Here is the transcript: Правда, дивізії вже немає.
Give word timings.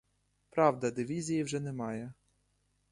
Правда, 0.49 0.91
дивізії 0.91 1.43
вже 1.43 1.59
немає. 1.59 2.13